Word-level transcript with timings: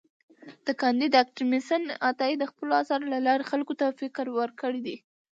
کانديد 0.81 1.13
اکاډميسن 1.21 1.83
عطايي 2.09 2.35
د 2.39 2.43
خپلو 2.51 2.71
اثارو 2.81 3.11
له 3.13 3.19
لارې 3.27 3.49
خلکو 3.51 3.73
ته 3.79 3.85
فکر 3.99 4.25
ورکړی 4.37 4.79
دی. 4.87 4.95